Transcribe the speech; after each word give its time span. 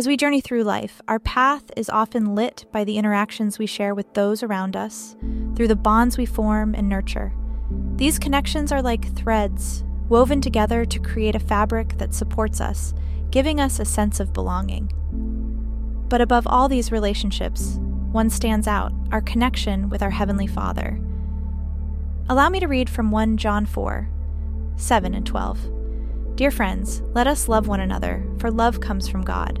As 0.00 0.08
we 0.08 0.16
journey 0.16 0.40
through 0.40 0.64
life, 0.64 1.02
our 1.08 1.18
path 1.18 1.64
is 1.76 1.90
often 1.90 2.34
lit 2.34 2.64
by 2.72 2.84
the 2.84 2.96
interactions 2.96 3.58
we 3.58 3.66
share 3.66 3.94
with 3.94 4.14
those 4.14 4.42
around 4.42 4.74
us, 4.74 5.14
through 5.54 5.68
the 5.68 5.76
bonds 5.76 6.16
we 6.16 6.24
form 6.24 6.74
and 6.74 6.88
nurture. 6.88 7.34
These 7.96 8.18
connections 8.18 8.72
are 8.72 8.80
like 8.80 9.14
threads 9.14 9.84
woven 10.08 10.40
together 10.40 10.86
to 10.86 10.98
create 11.00 11.34
a 11.34 11.38
fabric 11.38 11.98
that 11.98 12.14
supports 12.14 12.62
us, 12.62 12.94
giving 13.30 13.60
us 13.60 13.78
a 13.78 13.84
sense 13.84 14.20
of 14.20 14.32
belonging. 14.32 14.90
But 16.08 16.22
above 16.22 16.46
all 16.46 16.66
these 16.66 16.90
relationships, 16.90 17.76
one 18.10 18.30
stands 18.30 18.66
out 18.66 18.94
our 19.12 19.20
connection 19.20 19.90
with 19.90 20.02
our 20.02 20.08
Heavenly 20.08 20.46
Father. 20.46 20.98
Allow 22.30 22.48
me 22.48 22.58
to 22.60 22.68
read 22.68 22.88
from 22.88 23.10
1 23.10 23.36
John 23.36 23.66
4 23.66 24.08
7 24.76 25.14
and 25.14 25.26
12. 25.26 26.36
Dear 26.36 26.50
friends, 26.50 27.02
let 27.12 27.26
us 27.26 27.50
love 27.50 27.68
one 27.68 27.80
another, 27.80 28.24
for 28.38 28.50
love 28.50 28.80
comes 28.80 29.06
from 29.06 29.20
God. 29.20 29.60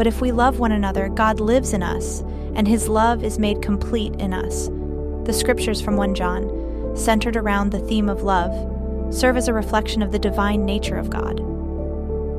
but 0.00 0.06
if 0.06 0.22
we 0.22 0.32
love 0.32 0.58
one 0.58 0.72
another, 0.72 1.10
God 1.10 1.40
lives 1.40 1.74
in 1.74 1.82
us, 1.82 2.20
and 2.54 2.66
his 2.66 2.88
love 2.88 3.22
is 3.22 3.38
made 3.38 3.60
complete 3.60 4.14
in 4.14 4.32
us. 4.32 4.70
The 5.26 5.32
scriptures 5.34 5.82
from 5.82 5.98
1 5.98 6.14
John 6.14 6.96
centered 6.96 7.36
around 7.36 7.68
the 7.68 7.80
theme 7.80 8.08
of 8.08 8.22
love, 8.22 9.14
serve 9.14 9.36
as 9.36 9.46
a 9.46 9.52
reflection 9.52 10.00
of 10.00 10.10
the 10.10 10.18
divine 10.18 10.64
nature 10.64 10.96
of 10.96 11.10
God. 11.10 11.36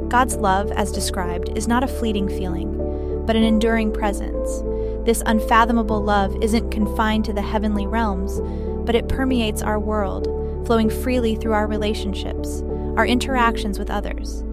God's 0.10 0.38
love, 0.38 0.72
as 0.72 0.92
described, 0.92 1.56
is 1.56 1.68
not 1.68 1.84
a 1.84 1.88
fleeting 1.88 2.28
feeling, 2.28 3.26
but 3.28 3.36
an 3.36 3.44
enduring 3.44 3.94
presence. 3.94 4.64
This 5.06 5.22
unfathomable 5.28 6.02
love 6.02 6.36
isn't 6.42 6.72
confined 6.72 7.26
to 7.26 7.34
the 7.34 7.44
heavenly 7.44 7.86
realms, 7.86 8.42
but 8.88 8.96
it 8.96 9.08
permeates 9.08 9.62
our 9.62 9.80
world, 9.80 10.26
flowing 10.66 10.90
freely 10.90 11.36
through 11.36 11.54
our 11.54 11.68
relationships, 11.68 12.64
our 12.98 13.06
interactions 13.06 13.78
with 13.78 13.92
others. 13.92 14.44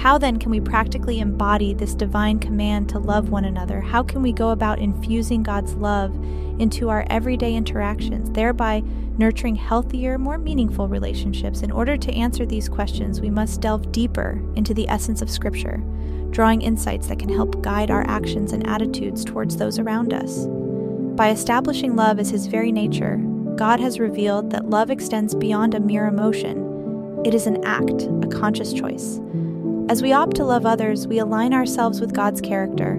How 0.00 0.16
then 0.16 0.38
can 0.38 0.50
we 0.50 0.60
practically 0.60 1.20
embody 1.20 1.74
this 1.74 1.94
divine 1.94 2.38
command 2.38 2.88
to 2.88 2.98
love 2.98 3.28
one 3.28 3.44
another? 3.44 3.82
How 3.82 4.02
can 4.02 4.22
we 4.22 4.32
go 4.32 4.48
about 4.48 4.78
infusing 4.78 5.42
God's 5.42 5.74
love 5.74 6.14
into 6.58 6.88
our 6.88 7.04
everyday 7.10 7.54
interactions, 7.54 8.30
thereby 8.30 8.82
nurturing 9.18 9.56
healthier, 9.56 10.16
more 10.16 10.38
meaningful 10.38 10.88
relationships? 10.88 11.60
In 11.60 11.70
order 11.70 11.98
to 11.98 12.14
answer 12.14 12.46
these 12.46 12.66
questions, 12.66 13.20
we 13.20 13.28
must 13.28 13.60
delve 13.60 13.92
deeper 13.92 14.42
into 14.56 14.72
the 14.72 14.88
essence 14.88 15.20
of 15.20 15.28
Scripture, 15.30 15.82
drawing 16.30 16.62
insights 16.62 17.08
that 17.08 17.18
can 17.18 17.28
help 17.28 17.60
guide 17.60 17.90
our 17.90 18.06
actions 18.08 18.54
and 18.54 18.66
attitudes 18.66 19.22
towards 19.22 19.58
those 19.58 19.78
around 19.78 20.14
us. 20.14 20.46
By 21.14 21.28
establishing 21.28 21.94
love 21.94 22.18
as 22.18 22.30
His 22.30 22.46
very 22.46 22.72
nature, 22.72 23.18
God 23.56 23.80
has 23.80 24.00
revealed 24.00 24.48
that 24.52 24.70
love 24.70 24.90
extends 24.90 25.34
beyond 25.34 25.74
a 25.74 25.80
mere 25.80 26.06
emotion. 26.06 27.20
It 27.22 27.34
is 27.34 27.46
an 27.46 27.62
act, 27.66 28.04
a 28.22 28.28
conscious 28.32 28.72
choice. 28.72 29.20
As 29.90 30.02
we 30.02 30.12
opt 30.12 30.36
to 30.36 30.44
love 30.44 30.66
others, 30.66 31.08
we 31.08 31.18
align 31.18 31.52
ourselves 31.52 32.00
with 32.00 32.14
God's 32.14 32.40
character, 32.40 32.94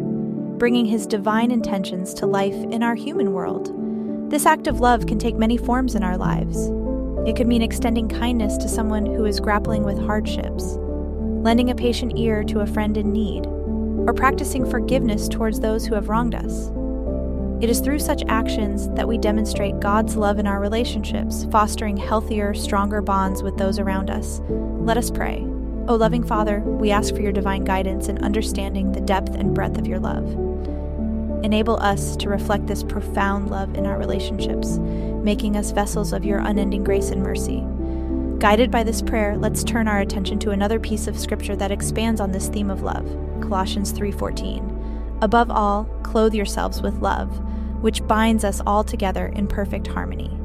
bringing 0.57 0.85
His 0.85 1.07
divine 1.07 1.50
intentions 1.50 2.13
to 2.16 2.25
life 2.25 2.53
in 2.53 2.84
our 2.84 2.96
human 2.96 3.31
world. 3.31 4.29
This 4.29 4.46
act 4.46 4.68
of 4.68 4.81
love 4.81 5.06
can 5.06 5.18
take 5.18 5.38
many 5.38 5.56
forms 5.56 5.96
in 5.96 6.03
our 6.03 6.18
lives. 6.18 6.69
It 7.25 7.38
could 7.38 7.47
mean 7.47 7.62
extending 7.62 8.09
kindness 8.09 8.57
to 8.57 8.68
someone 8.68 9.06
who 9.06 9.24
is 9.24 9.40
grappling 9.40 9.84
with 9.84 10.06
hardships, 10.06 10.75
lending 11.46 11.69
a 11.69 11.75
patient 11.75 12.18
ear 12.18 12.44
to 12.44 12.59
a 12.59 12.68
friend 12.68 12.97
in 12.97 13.13
need, 13.13 13.46
or 13.46 14.13
practicing 14.13 14.69
forgiveness 14.69 15.29
towards 15.29 15.62
those 15.62 15.85
who 15.85 15.96
have 15.96 16.09
wronged 16.09 16.35
us. 16.35 16.72
It 17.63 17.69
is 17.69 17.79
through 17.79 18.00
such 18.00 18.25
actions 18.28 18.90
that 18.96 19.08
we 19.08 19.18
demonstrate 19.18 19.79
God's 19.79 20.18
love 20.18 20.40
in 20.40 20.47
our 20.47 20.59
relationships, 20.59 21.46
fostering 21.52 21.96
healthier, 21.96 22.53
stronger 22.53 23.02
bonds 23.02 23.44
with 23.44 23.56
those 23.56 23.79
around 23.79 24.09
us. 24.09 24.41
Let 24.50 24.97
us 24.97 25.09
pray. 25.09 25.51
O 25.88 25.96
loving 25.96 26.24
Father, 26.24 26.59
we 26.59 26.92
ask 26.92 27.14
for 27.14 27.22
your 27.22 27.31
divine 27.31 27.64
guidance 27.64 28.08
in 28.08 28.24
understanding 28.24 28.92
the 28.92 29.02
depth 29.02 29.34
and 29.34 29.53
breadth 29.53 29.80
of 29.80 29.88
your 29.88 30.00
love. 30.00 30.24
Enable 31.44 31.78
us 31.78 32.16
to 32.18 32.30
reflect 32.30 32.68
this 32.68 32.84
profound 32.84 33.50
love 33.50 33.74
in 33.74 33.88
our 33.88 33.97
relationships, 33.97 34.78
making 34.78 35.58
us 35.58 35.72
vessels 35.72 36.14
of 36.14 36.24
your 36.24 36.38
unending 36.38 36.84
grace 36.84 37.09
and 37.09 37.24
mercy. 37.24 37.66
Guided 38.38 38.70
by 38.70 38.84
this 38.84 39.02
prayer, 39.02 39.36
let's 39.38 39.64
turn 39.64 39.88
our 39.88 40.00
attention 40.00 40.38
to 40.40 40.52
another 40.52 40.80
piece 40.80 41.08
of 41.08 41.20
scripture 41.20 41.56
that 41.56 41.72
expands 41.72 42.22
on 42.22 42.31
this 42.31 42.47
theme 42.47 42.70
of 42.70 42.84
love, 42.84 43.06
Colossians 43.41 43.91
3:14. 43.91 45.17
Above 45.22 45.50
all, 45.50 45.85
clothe 46.03 46.35
yourselves 46.35 46.84
with 46.84 47.02
love, 47.02 47.41
which 47.82 48.06
binds 48.08 48.44
us 48.44 48.61
all 48.67 48.84
together 48.84 49.28
in 49.35 49.47
perfect 49.47 49.88
harmony. 49.88 50.38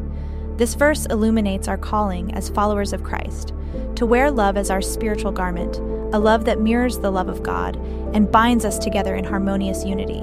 This 0.56 0.74
verse 0.74 1.04
illuminates 1.06 1.68
our 1.68 1.76
calling 1.76 2.32
as 2.32 2.48
followers 2.48 2.94
of 2.94 3.04
Christ 3.04 3.52
to 3.96 4.06
wear 4.06 4.30
love 4.30 4.56
as 4.56 4.70
our 4.70 4.82
spiritual 4.82 5.32
garment, 5.32 5.76
a 6.14 6.18
love 6.18 6.44
that 6.44 6.60
mirrors 6.60 6.98
the 6.98 7.10
love 7.10 7.28
of 7.28 7.42
God 7.42 7.76
and 8.14 8.30
binds 8.30 8.64
us 8.64 8.78
together 8.78 9.16
in 9.16 9.24
harmonious 9.24 9.84
unity. 9.84 10.22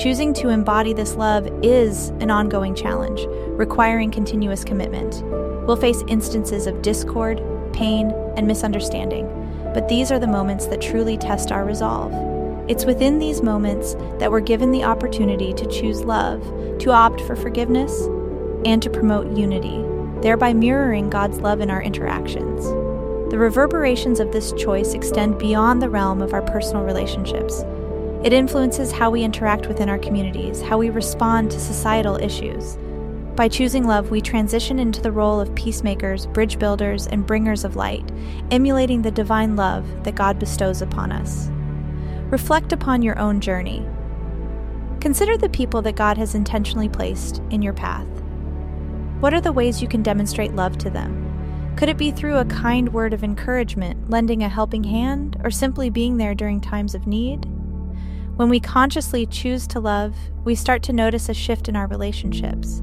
Choosing 0.00 0.32
to 0.34 0.48
embody 0.48 0.92
this 0.92 1.16
love 1.16 1.48
is 1.62 2.10
an 2.20 2.30
ongoing 2.30 2.74
challenge, 2.74 3.26
requiring 3.58 4.12
continuous 4.12 4.64
commitment. 4.64 5.22
We'll 5.66 5.76
face 5.76 6.02
instances 6.06 6.66
of 6.66 6.82
discord, 6.82 7.42
pain, 7.72 8.12
and 8.36 8.46
misunderstanding, 8.46 9.26
but 9.74 9.88
these 9.88 10.12
are 10.12 10.20
the 10.20 10.26
moments 10.26 10.66
that 10.66 10.80
truly 10.80 11.18
test 11.18 11.50
our 11.50 11.64
resolve. 11.64 12.12
It's 12.70 12.84
within 12.84 13.18
these 13.18 13.42
moments 13.42 13.94
that 14.18 14.30
we're 14.30 14.40
given 14.40 14.70
the 14.70 14.84
opportunity 14.84 15.52
to 15.54 15.66
choose 15.66 16.04
love, 16.04 16.42
to 16.78 16.90
opt 16.90 17.20
for 17.22 17.34
forgiveness, 17.34 18.02
and 18.64 18.80
to 18.82 18.90
promote 18.90 19.36
unity, 19.36 19.84
thereby 20.20 20.52
mirroring 20.52 21.10
God's 21.10 21.40
love 21.40 21.60
in 21.60 21.70
our 21.70 21.82
interactions. 21.82 22.66
The 23.30 23.38
reverberations 23.38 24.20
of 24.20 24.32
this 24.32 24.52
choice 24.52 24.94
extend 24.94 25.38
beyond 25.38 25.82
the 25.82 25.90
realm 25.90 26.22
of 26.22 26.32
our 26.32 26.40
personal 26.40 26.82
relationships. 26.82 27.62
It 28.24 28.32
influences 28.32 28.90
how 28.90 29.10
we 29.10 29.22
interact 29.22 29.66
within 29.66 29.90
our 29.90 29.98
communities, 29.98 30.62
how 30.62 30.78
we 30.78 30.88
respond 30.88 31.50
to 31.50 31.60
societal 31.60 32.16
issues. 32.16 32.78
By 33.36 33.48
choosing 33.48 33.86
love, 33.86 34.10
we 34.10 34.22
transition 34.22 34.78
into 34.78 35.02
the 35.02 35.12
role 35.12 35.40
of 35.40 35.54
peacemakers, 35.54 36.26
bridge 36.26 36.58
builders, 36.58 37.06
and 37.06 37.26
bringers 37.26 37.64
of 37.64 37.76
light, 37.76 38.10
emulating 38.50 39.02
the 39.02 39.10
divine 39.10 39.56
love 39.56 40.04
that 40.04 40.14
God 40.14 40.38
bestows 40.38 40.80
upon 40.80 41.12
us. 41.12 41.50
Reflect 42.30 42.72
upon 42.72 43.02
your 43.02 43.18
own 43.18 43.40
journey. 43.40 43.86
Consider 45.00 45.36
the 45.36 45.50
people 45.50 45.82
that 45.82 45.96
God 45.96 46.16
has 46.16 46.34
intentionally 46.34 46.88
placed 46.88 47.42
in 47.50 47.60
your 47.60 47.74
path. 47.74 48.08
What 49.20 49.34
are 49.34 49.40
the 49.40 49.52
ways 49.52 49.82
you 49.82 49.86
can 49.86 50.02
demonstrate 50.02 50.56
love 50.56 50.78
to 50.78 50.90
them? 50.90 51.27
Could 51.78 51.88
it 51.88 51.96
be 51.96 52.10
through 52.10 52.38
a 52.38 52.44
kind 52.44 52.92
word 52.92 53.14
of 53.14 53.22
encouragement, 53.22 54.10
lending 54.10 54.42
a 54.42 54.48
helping 54.48 54.82
hand, 54.82 55.40
or 55.44 55.50
simply 55.52 55.90
being 55.90 56.16
there 56.16 56.34
during 56.34 56.60
times 56.60 56.92
of 56.92 57.06
need? 57.06 57.44
When 58.34 58.48
we 58.48 58.58
consciously 58.58 59.26
choose 59.26 59.64
to 59.68 59.78
love, 59.78 60.16
we 60.42 60.56
start 60.56 60.82
to 60.82 60.92
notice 60.92 61.28
a 61.28 61.34
shift 61.34 61.68
in 61.68 61.76
our 61.76 61.86
relationships. 61.86 62.82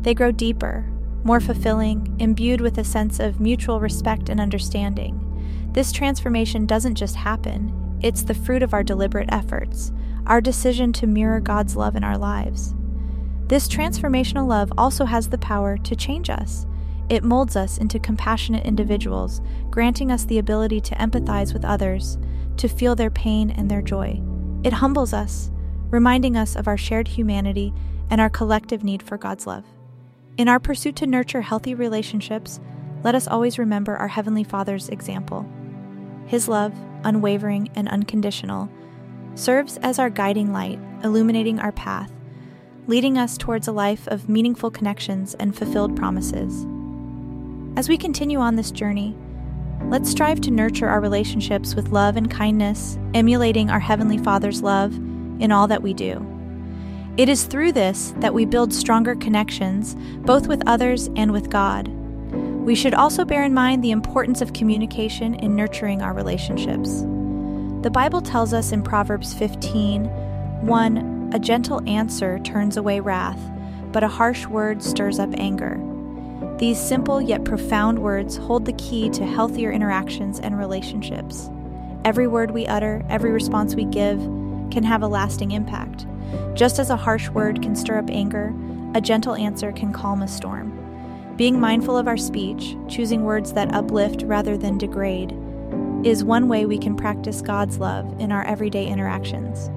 They 0.00 0.12
grow 0.12 0.32
deeper, 0.32 0.84
more 1.22 1.38
fulfilling, 1.38 2.16
imbued 2.18 2.60
with 2.60 2.78
a 2.78 2.84
sense 2.84 3.20
of 3.20 3.38
mutual 3.38 3.78
respect 3.78 4.28
and 4.28 4.40
understanding. 4.40 5.70
This 5.70 5.92
transformation 5.92 6.66
doesn't 6.66 6.96
just 6.96 7.14
happen, 7.14 8.00
it's 8.02 8.24
the 8.24 8.34
fruit 8.34 8.64
of 8.64 8.74
our 8.74 8.82
deliberate 8.82 9.28
efforts, 9.30 9.92
our 10.26 10.40
decision 10.40 10.92
to 10.94 11.06
mirror 11.06 11.38
God's 11.38 11.76
love 11.76 11.94
in 11.94 12.02
our 12.02 12.18
lives. 12.18 12.74
This 13.46 13.68
transformational 13.68 14.48
love 14.48 14.72
also 14.76 15.04
has 15.04 15.28
the 15.28 15.38
power 15.38 15.78
to 15.78 15.94
change 15.94 16.28
us. 16.28 16.66
It 17.12 17.22
molds 17.22 17.56
us 17.56 17.76
into 17.76 17.98
compassionate 17.98 18.64
individuals, 18.64 19.42
granting 19.68 20.10
us 20.10 20.24
the 20.24 20.38
ability 20.38 20.80
to 20.80 20.94
empathize 20.94 21.52
with 21.52 21.62
others, 21.62 22.16
to 22.56 22.68
feel 22.68 22.94
their 22.94 23.10
pain 23.10 23.50
and 23.50 23.70
their 23.70 23.82
joy. 23.82 24.22
It 24.64 24.72
humbles 24.72 25.12
us, 25.12 25.50
reminding 25.90 26.38
us 26.38 26.56
of 26.56 26.66
our 26.66 26.78
shared 26.78 27.06
humanity 27.06 27.74
and 28.08 28.18
our 28.18 28.30
collective 28.30 28.82
need 28.82 29.02
for 29.02 29.18
God's 29.18 29.46
love. 29.46 29.66
In 30.38 30.48
our 30.48 30.58
pursuit 30.58 30.96
to 30.96 31.06
nurture 31.06 31.42
healthy 31.42 31.74
relationships, 31.74 32.60
let 33.04 33.14
us 33.14 33.28
always 33.28 33.58
remember 33.58 33.94
our 33.94 34.08
Heavenly 34.08 34.42
Father's 34.42 34.88
example. 34.88 35.46
His 36.24 36.48
love, 36.48 36.72
unwavering 37.04 37.68
and 37.74 37.90
unconditional, 37.90 38.70
serves 39.34 39.76
as 39.82 39.98
our 39.98 40.08
guiding 40.08 40.50
light, 40.50 40.78
illuminating 41.04 41.60
our 41.60 41.72
path, 41.72 42.10
leading 42.86 43.18
us 43.18 43.36
towards 43.36 43.68
a 43.68 43.72
life 43.72 44.08
of 44.08 44.30
meaningful 44.30 44.70
connections 44.70 45.34
and 45.34 45.54
fulfilled 45.54 45.94
promises. 45.94 46.66
As 47.74 47.88
we 47.88 47.96
continue 47.96 48.38
on 48.38 48.56
this 48.56 48.70
journey, 48.70 49.16
let's 49.84 50.10
strive 50.10 50.42
to 50.42 50.50
nurture 50.50 50.88
our 50.88 51.00
relationships 51.00 51.74
with 51.74 51.88
love 51.88 52.16
and 52.18 52.30
kindness, 52.30 52.98
emulating 53.14 53.70
our 53.70 53.80
Heavenly 53.80 54.18
Father's 54.18 54.62
love 54.62 54.94
in 55.40 55.50
all 55.50 55.66
that 55.68 55.82
we 55.82 55.94
do. 55.94 56.26
It 57.16 57.30
is 57.30 57.44
through 57.44 57.72
this 57.72 58.12
that 58.18 58.34
we 58.34 58.44
build 58.44 58.74
stronger 58.74 59.14
connections, 59.14 59.96
both 60.18 60.48
with 60.48 60.62
others 60.66 61.08
and 61.16 61.32
with 61.32 61.48
God. 61.48 61.88
We 61.88 62.74
should 62.74 62.92
also 62.92 63.24
bear 63.24 63.42
in 63.42 63.54
mind 63.54 63.82
the 63.82 63.90
importance 63.90 64.42
of 64.42 64.52
communication 64.52 65.34
in 65.36 65.56
nurturing 65.56 66.02
our 66.02 66.12
relationships. 66.12 67.00
The 67.80 67.90
Bible 67.90 68.20
tells 68.20 68.52
us 68.52 68.72
in 68.72 68.82
Proverbs 68.82 69.32
15 69.32 70.04
1. 70.04 71.30
A 71.32 71.38
gentle 71.38 71.82
answer 71.88 72.38
turns 72.40 72.76
away 72.76 73.00
wrath, 73.00 73.40
but 73.92 74.04
a 74.04 74.08
harsh 74.08 74.46
word 74.46 74.82
stirs 74.82 75.18
up 75.18 75.30
anger. 75.38 75.80
These 76.62 76.78
simple 76.78 77.20
yet 77.20 77.44
profound 77.44 77.98
words 77.98 78.36
hold 78.36 78.66
the 78.66 78.72
key 78.74 79.10
to 79.10 79.26
healthier 79.26 79.72
interactions 79.72 80.38
and 80.38 80.56
relationships. 80.56 81.50
Every 82.04 82.28
word 82.28 82.52
we 82.52 82.68
utter, 82.68 83.04
every 83.08 83.32
response 83.32 83.74
we 83.74 83.84
give, 83.84 84.20
can 84.70 84.84
have 84.84 85.02
a 85.02 85.08
lasting 85.08 85.50
impact. 85.50 86.06
Just 86.54 86.78
as 86.78 86.88
a 86.88 86.96
harsh 86.96 87.28
word 87.30 87.62
can 87.62 87.74
stir 87.74 87.98
up 87.98 88.08
anger, 88.10 88.54
a 88.94 89.00
gentle 89.00 89.34
answer 89.34 89.72
can 89.72 89.92
calm 89.92 90.22
a 90.22 90.28
storm. 90.28 91.34
Being 91.34 91.58
mindful 91.58 91.96
of 91.96 92.06
our 92.06 92.16
speech, 92.16 92.76
choosing 92.86 93.24
words 93.24 93.52
that 93.54 93.74
uplift 93.74 94.22
rather 94.22 94.56
than 94.56 94.78
degrade, 94.78 95.36
is 96.04 96.22
one 96.22 96.46
way 96.46 96.64
we 96.64 96.78
can 96.78 96.94
practice 96.94 97.42
God's 97.42 97.78
love 97.78 98.20
in 98.20 98.30
our 98.30 98.44
everyday 98.44 98.86
interactions. 98.86 99.68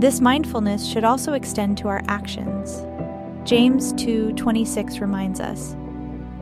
This 0.00 0.20
mindfulness 0.20 0.86
should 0.86 1.02
also 1.02 1.32
extend 1.32 1.78
to 1.78 1.88
our 1.88 2.02
actions. 2.06 2.86
James 3.42 3.92
2:26 3.94 5.00
reminds 5.00 5.40
us, 5.40 5.74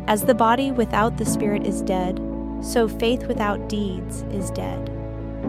"As 0.06 0.22
the 0.22 0.34
body 0.34 0.70
without 0.70 1.16
the 1.16 1.24
spirit 1.24 1.66
is 1.66 1.82
dead, 1.82 2.20
so 2.60 2.86
faith 2.88 3.26
without 3.26 3.68
deeds 3.68 4.24
is 4.32 4.50
dead." 4.50 4.90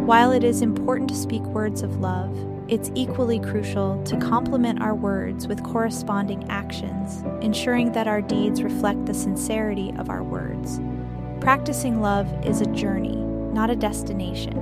While 0.05 0.31
it 0.31 0.43
is 0.43 0.61
important 0.61 1.09
to 1.09 1.15
speak 1.15 1.43
words 1.43 1.81
of 1.81 1.99
love, 1.99 2.29
it's 2.67 2.91
equally 2.95 3.39
crucial 3.39 4.01
to 4.05 4.17
complement 4.17 4.81
our 4.81 4.95
words 4.95 5.47
with 5.47 5.63
corresponding 5.63 6.45
actions, 6.49 7.23
ensuring 7.41 7.91
that 7.91 8.07
our 8.07 8.21
deeds 8.21 8.63
reflect 8.63 9.05
the 9.05 9.13
sincerity 9.13 9.93
of 9.97 10.09
our 10.09 10.23
words. 10.23 10.79
Practicing 11.39 12.01
love 12.01 12.27
is 12.43 12.61
a 12.61 12.65
journey, 12.67 13.17
not 13.53 13.69
a 13.69 13.75
destination. 13.75 14.57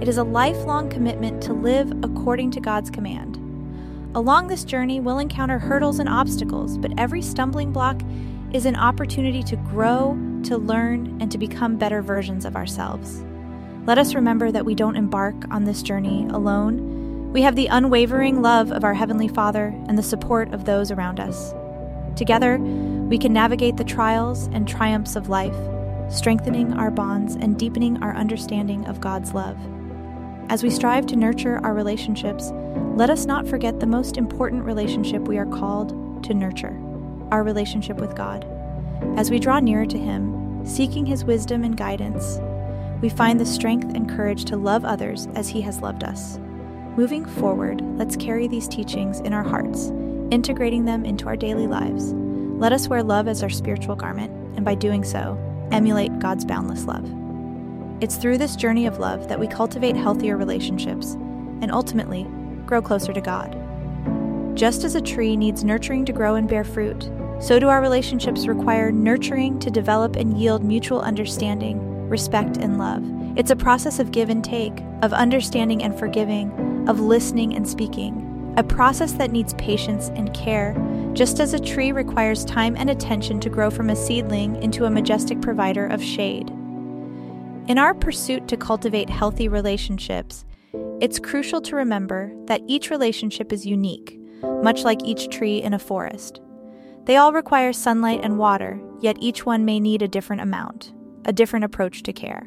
It 0.00 0.08
is 0.08 0.18
a 0.18 0.24
lifelong 0.24 0.88
commitment 0.88 1.40
to 1.42 1.52
live 1.52 1.92
according 2.02 2.50
to 2.52 2.60
God's 2.60 2.90
command. 2.90 3.38
Along 4.14 4.46
this 4.46 4.64
journey, 4.64 5.00
we'll 5.00 5.18
encounter 5.18 5.58
hurdles 5.58 5.98
and 5.98 6.08
obstacles, 6.08 6.76
but 6.76 6.92
every 6.98 7.22
stumbling 7.22 7.72
block 7.72 8.02
is 8.52 8.66
an 8.66 8.76
opportunity 8.76 9.42
to 9.44 9.56
grow, 9.56 10.18
to 10.44 10.56
learn, 10.56 11.18
and 11.20 11.30
to 11.30 11.38
become 11.38 11.76
better 11.76 12.02
versions 12.02 12.44
of 12.44 12.56
ourselves. 12.56 13.24
Let 13.86 13.98
us 13.98 14.14
remember 14.14 14.52
that 14.52 14.64
we 14.64 14.74
don't 14.74 14.96
embark 14.96 15.34
on 15.50 15.64
this 15.64 15.82
journey 15.82 16.26
alone 16.30 16.98
we 17.32 17.42
have 17.42 17.56
the 17.56 17.66
unwavering 17.66 18.40
love 18.40 18.72
of 18.72 18.84
our 18.84 18.94
Heavenly 18.94 19.28
Father 19.28 19.66
and 19.86 19.98
the 19.98 20.02
support 20.02 20.54
of 20.54 20.64
those 20.64 20.90
around 20.90 21.20
us. 21.20 21.52
Together, 22.16 22.56
we 22.56 23.18
can 23.18 23.34
navigate 23.34 23.76
the 23.76 23.84
trials 23.84 24.48
and 24.52 24.66
triumphs 24.66 25.14
of 25.14 25.28
life, 25.28 25.54
strengthening 26.10 26.72
our 26.72 26.90
bonds 26.90 27.34
and 27.34 27.58
deepening 27.58 28.02
our 28.02 28.16
understanding 28.16 28.86
of 28.86 29.02
God's 29.02 29.34
love. 29.34 29.58
As 30.48 30.62
we 30.62 30.70
strive 30.70 31.04
to 31.08 31.16
nurture 31.16 31.60
our 31.62 31.74
relationships, 31.74 32.50
let 32.96 33.10
us 33.10 33.26
not 33.26 33.46
forget 33.46 33.78
the 33.78 33.86
most 33.86 34.16
important 34.16 34.64
relationship 34.64 35.28
we 35.28 35.36
are 35.36 35.44
called 35.44 36.22
to 36.24 36.32
nurture 36.32 36.80
our 37.30 37.42
relationship 37.42 37.98
with 37.98 38.16
God. 38.16 38.46
As 39.16 39.30
we 39.30 39.38
draw 39.38 39.60
nearer 39.60 39.86
to 39.86 39.98
Him, 39.98 40.64
seeking 40.66 41.06
His 41.06 41.24
wisdom 41.24 41.64
and 41.64 41.76
guidance, 41.76 42.40
we 43.00 43.08
find 43.08 43.38
the 43.38 43.46
strength 43.46 43.94
and 43.94 44.10
courage 44.10 44.44
to 44.46 44.56
love 44.56 44.84
others 44.84 45.28
as 45.34 45.48
He 45.48 45.60
has 45.62 45.80
loved 45.80 46.04
us. 46.04 46.38
Moving 46.96 47.24
forward, 47.24 47.80
let's 47.96 48.16
carry 48.16 48.48
these 48.48 48.66
teachings 48.66 49.20
in 49.20 49.32
our 49.32 49.44
hearts, 49.44 49.90
integrating 50.30 50.84
them 50.84 51.04
into 51.04 51.26
our 51.28 51.36
daily 51.36 51.66
lives. 51.66 52.12
Let 52.12 52.72
us 52.72 52.88
wear 52.88 53.04
love 53.04 53.28
as 53.28 53.42
our 53.42 53.48
spiritual 53.48 53.94
garment, 53.94 54.32
and 54.56 54.64
by 54.64 54.74
doing 54.74 55.04
so, 55.04 55.38
emulate 55.70 56.18
God's 56.18 56.44
boundless 56.44 56.86
love. 56.86 57.08
It's 58.00 58.16
through 58.16 58.38
this 58.38 58.56
journey 58.56 58.86
of 58.86 58.98
love 58.98 59.28
that 59.28 59.38
we 59.38 59.46
cultivate 59.46 59.96
healthier 59.96 60.36
relationships 60.36 61.14
and 61.60 61.70
ultimately 61.70 62.26
grow 62.66 62.82
closer 62.82 63.12
to 63.12 63.20
God. 63.20 63.56
Just 64.56 64.82
as 64.82 64.96
a 64.96 65.00
tree 65.00 65.36
needs 65.36 65.62
nurturing 65.62 66.04
to 66.04 66.12
grow 66.12 66.34
and 66.34 66.48
bear 66.48 66.64
fruit, 66.64 67.10
so 67.40 67.58
do 67.58 67.68
our 67.68 67.80
relationships 67.80 68.46
require 68.46 68.90
nurturing 68.90 69.58
to 69.60 69.70
develop 69.70 70.16
and 70.16 70.38
yield 70.38 70.64
mutual 70.64 71.00
understanding, 71.00 72.08
respect, 72.08 72.56
and 72.56 72.78
love. 72.78 73.02
It's 73.36 73.50
a 73.50 73.56
process 73.56 73.98
of 73.98 74.10
give 74.10 74.28
and 74.28 74.42
take, 74.42 74.82
of 75.02 75.12
understanding 75.12 75.82
and 75.82 75.96
forgiving, 75.96 76.88
of 76.88 77.00
listening 77.00 77.54
and 77.54 77.68
speaking, 77.68 78.52
a 78.56 78.64
process 78.64 79.12
that 79.12 79.30
needs 79.30 79.54
patience 79.54 80.08
and 80.16 80.34
care, 80.34 80.74
just 81.12 81.38
as 81.38 81.54
a 81.54 81.60
tree 81.60 81.92
requires 81.92 82.44
time 82.44 82.74
and 82.76 82.90
attention 82.90 83.38
to 83.40 83.48
grow 83.48 83.70
from 83.70 83.90
a 83.90 83.96
seedling 83.96 84.60
into 84.62 84.84
a 84.84 84.90
majestic 84.90 85.40
provider 85.40 85.86
of 85.86 86.02
shade. 86.02 86.50
In 87.68 87.78
our 87.78 87.94
pursuit 87.94 88.48
to 88.48 88.56
cultivate 88.56 89.08
healthy 89.08 89.46
relationships, 89.46 90.44
it's 91.00 91.20
crucial 91.20 91.60
to 91.60 91.76
remember 91.76 92.32
that 92.46 92.62
each 92.66 92.90
relationship 92.90 93.52
is 93.52 93.64
unique, 93.64 94.18
much 94.62 94.82
like 94.82 95.04
each 95.04 95.28
tree 95.28 95.62
in 95.62 95.74
a 95.74 95.78
forest. 95.78 96.40
They 97.08 97.16
all 97.16 97.32
require 97.32 97.72
sunlight 97.72 98.20
and 98.22 98.36
water, 98.36 98.78
yet 99.00 99.16
each 99.18 99.46
one 99.46 99.64
may 99.64 99.80
need 99.80 100.02
a 100.02 100.08
different 100.08 100.42
amount, 100.42 100.92
a 101.24 101.32
different 101.32 101.64
approach 101.64 102.02
to 102.02 102.12
care. 102.12 102.46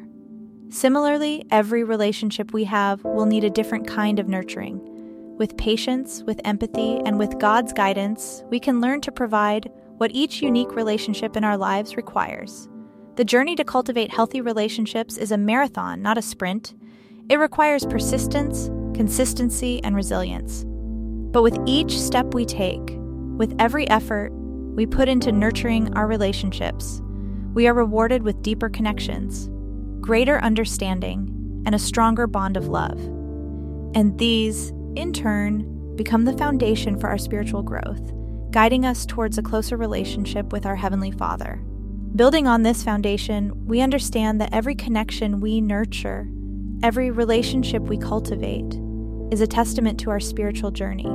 Similarly, 0.68 1.44
every 1.50 1.82
relationship 1.82 2.52
we 2.52 2.62
have 2.62 3.02
will 3.02 3.26
need 3.26 3.42
a 3.42 3.50
different 3.50 3.88
kind 3.88 4.20
of 4.20 4.28
nurturing. 4.28 4.80
With 5.36 5.56
patience, 5.56 6.22
with 6.28 6.40
empathy, 6.44 7.00
and 7.04 7.18
with 7.18 7.40
God's 7.40 7.72
guidance, 7.72 8.44
we 8.50 8.60
can 8.60 8.80
learn 8.80 9.00
to 9.00 9.10
provide 9.10 9.68
what 9.96 10.12
each 10.12 10.40
unique 10.40 10.76
relationship 10.76 11.36
in 11.36 11.42
our 11.42 11.56
lives 11.56 11.96
requires. 11.96 12.68
The 13.16 13.24
journey 13.24 13.56
to 13.56 13.64
cultivate 13.64 14.12
healthy 14.12 14.40
relationships 14.40 15.16
is 15.16 15.32
a 15.32 15.36
marathon, 15.36 16.02
not 16.02 16.18
a 16.18 16.22
sprint. 16.22 16.74
It 17.28 17.40
requires 17.40 17.84
persistence, 17.84 18.68
consistency, 18.96 19.82
and 19.82 19.96
resilience. 19.96 20.64
But 21.32 21.42
with 21.42 21.58
each 21.66 21.98
step 21.98 22.32
we 22.32 22.44
take, 22.44 22.96
with 23.36 23.56
every 23.58 23.90
effort 23.90 24.32
we 24.74 24.86
put 24.86 25.08
into 25.08 25.32
nurturing 25.32 25.92
our 25.94 26.06
relationships, 26.06 27.02
we 27.54 27.66
are 27.66 27.74
rewarded 27.74 28.22
with 28.22 28.42
deeper 28.42 28.68
connections, 28.68 29.50
greater 30.00 30.38
understanding, 30.38 31.62
and 31.66 31.74
a 31.74 31.78
stronger 31.78 32.26
bond 32.26 32.56
of 32.56 32.68
love. 32.68 32.98
And 33.94 34.18
these, 34.18 34.70
in 34.96 35.12
turn, 35.12 35.94
become 35.96 36.24
the 36.24 36.36
foundation 36.38 36.98
for 36.98 37.08
our 37.08 37.18
spiritual 37.18 37.62
growth, 37.62 38.12
guiding 38.50 38.86
us 38.86 39.04
towards 39.04 39.36
a 39.36 39.42
closer 39.42 39.76
relationship 39.76 40.52
with 40.52 40.64
our 40.64 40.76
Heavenly 40.76 41.10
Father. 41.10 41.56
Building 42.16 42.46
on 42.46 42.62
this 42.62 42.82
foundation, 42.82 43.66
we 43.66 43.80
understand 43.80 44.40
that 44.40 44.52
every 44.52 44.74
connection 44.74 45.40
we 45.40 45.60
nurture, 45.60 46.28
every 46.82 47.10
relationship 47.10 47.82
we 47.82 47.98
cultivate, 47.98 48.78
is 49.30 49.40
a 49.40 49.46
testament 49.46 50.00
to 50.00 50.10
our 50.10 50.20
spiritual 50.20 50.70
journey. 50.70 51.08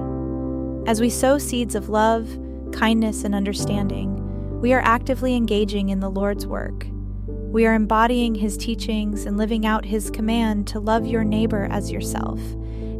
As 0.88 1.02
we 1.02 1.10
sow 1.10 1.38
seeds 1.38 1.76
of 1.76 1.90
love, 1.90 2.28
kindness, 2.74 3.24
and 3.24 3.33
understanding, 3.33 4.59
we 4.62 4.74
are 4.74 4.81
actively 4.81 5.36
engaging 5.36 5.89
in 5.89 6.00
the 6.00 6.09
Lord's 6.09 6.47
work. 6.47 6.88
We 7.27 7.65
are 7.65 7.74
embodying 7.74 8.36
His 8.36 8.57
teachings 8.57 9.25
and 9.25 9.38
living 9.38 9.65
out 9.65 9.86
His 9.86 10.09
command 10.09 10.67
to 10.67 10.79
love 10.79 11.05
your 11.05 11.24
neighbor 11.24 11.67
as 11.71 11.91
yourself. 11.91 12.39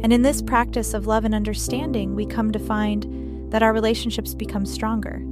And 0.02 0.12
in 0.12 0.22
this 0.22 0.42
practice 0.42 0.94
of 0.94 1.06
love 1.06 1.24
and 1.24 1.34
understanding, 1.34 2.14
we 2.14 2.26
come 2.26 2.52
to 2.52 2.58
find 2.58 3.52
that 3.52 3.62
our 3.62 3.72
relationships 3.72 4.34
become 4.34 4.66
stronger 4.66 5.22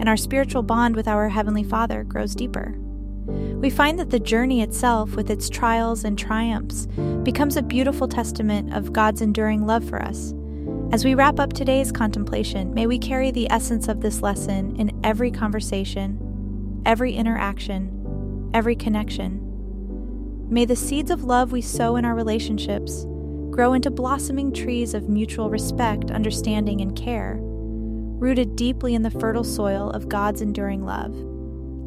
and 0.00 0.08
our 0.08 0.16
spiritual 0.16 0.62
bond 0.62 0.96
with 0.96 1.06
our 1.06 1.28
Heavenly 1.28 1.62
Father 1.62 2.04
grows 2.04 2.34
deeper. 2.34 2.74
We 3.26 3.68
find 3.68 3.98
that 3.98 4.10
the 4.10 4.18
journey 4.18 4.62
itself, 4.62 5.14
with 5.14 5.30
its 5.30 5.50
trials 5.50 6.04
and 6.04 6.18
triumphs, 6.18 6.86
becomes 7.22 7.56
a 7.56 7.62
beautiful 7.62 8.08
testament 8.08 8.74
of 8.74 8.94
God's 8.94 9.20
enduring 9.20 9.66
love 9.66 9.86
for 9.86 10.02
us. 10.02 10.32
As 10.92 11.04
we 11.04 11.14
wrap 11.14 11.38
up 11.38 11.52
today's 11.52 11.92
contemplation, 11.92 12.74
may 12.74 12.84
we 12.88 12.98
carry 12.98 13.30
the 13.30 13.48
essence 13.48 13.86
of 13.86 14.00
this 14.00 14.22
lesson 14.22 14.74
in 14.74 15.00
every 15.04 15.30
conversation, 15.30 16.82
every 16.84 17.12
interaction, 17.12 18.50
every 18.52 18.74
connection. 18.74 20.48
May 20.50 20.64
the 20.64 20.74
seeds 20.74 21.12
of 21.12 21.22
love 21.22 21.52
we 21.52 21.60
sow 21.60 21.94
in 21.94 22.04
our 22.04 22.16
relationships 22.16 23.04
grow 23.50 23.72
into 23.72 23.88
blossoming 23.88 24.52
trees 24.52 24.92
of 24.92 25.08
mutual 25.08 25.48
respect, 25.48 26.10
understanding, 26.10 26.80
and 26.80 26.96
care, 26.96 27.36
rooted 27.38 28.56
deeply 28.56 28.96
in 28.96 29.02
the 29.02 29.12
fertile 29.12 29.44
soil 29.44 29.90
of 29.90 30.08
God's 30.08 30.42
enduring 30.42 30.84
love. 30.84 31.14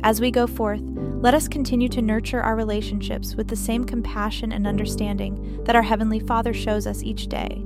As 0.05 0.22
we 0.22 0.31
go 0.31 0.48
forth, 0.48 0.81
let 0.81 1.33
us 1.33 1.50
continue 1.50 1.89
to 1.89 2.01
nurture 2.01 2.41
our 2.41 2.55
relationships 2.55 3.36
with 3.36 3.50
the 3.50 3.57
same 3.57 3.83
compassion 3.83 4.53
and 4.53 4.65
understanding 4.65 5.62
that 5.65 5.75
our 5.75 5.81
Heavenly 5.81 6.22
Father 6.22 6.53
shows 6.53 6.88
us 6.88 7.03
each 7.03 7.27
day. 7.27 7.65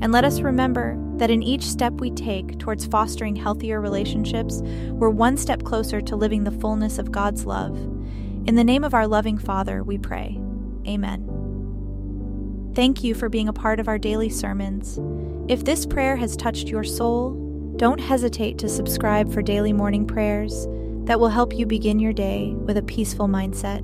And 0.00 0.12
let 0.12 0.24
us 0.24 0.40
remember 0.40 0.96
that 1.16 1.30
in 1.30 1.42
each 1.42 1.64
step 1.64 1.94
we 1.94 2.10
take 2.12 2.58
towards 2.58 2.86
fostering 2.86 3.34
healthier 3.34 3.80
relationships, 3.80 4.60
we're 4.92 5.10
one 5.10 5.36
step 5.36 5.64
closer 5.64 6.00
to 6.00 6.16
living 6.16 6.44
the 6.44 6.52
fullness 6.52 6.98
of 6.98 7.10
God's 7.10 7.44
love. 7.44 7.76
In 8.46 8.54
the 8.54 8.64
name 8.64 8.84
of 8.84 8.94
our 8.94 9.06
loving 9.06 9.38
Father, 9.38 9.82
we 9.82 9.98
pray. 9.98 10.40
Amen. 10.86 12.72
Thank 12.74 13.02
you 13.02 13.14
for 13.14 13.28
being 13.28 13.48
a 13.48 13.52
part 13.52 13.80
of 13.80 13.88
our 13.88 13.98
daily 13.98 14.28
sermons. 14.28 15.00
If 15.50 15.64
this 15.64 15.84
prayer 15.84 16.16
has 16.16 16.36
touched 16.36 16.68
your 16.68 16.84
soul, 16.84 17.74
don't 17.76 18.00
hesitate 18.00 18.58
to 18.58 18.68
subscribe 18.68 19.32
for 19.32 19.42
daily 19.42 19.72
morning 19.72 20.06
prayers 20.06 20.66
that 21.04 21.18
will 21.18 21.28
help 21.28 21.52
you 21.54 21.66
begin 21.66 21.98
your 21.98 22.12
day 22.12 22.52
with 22.54 22.76
a 22.76 22.82
peaceful 22.82 23.26
mindset. 23.26 23.82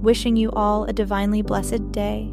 Wishing 0.00 0.36
you 0.36 0.50
all 0.52 0.84
a 0.84 0.92
divinely 0.92 1.42
blessed 1.42 1.92
day. 1.92 2.32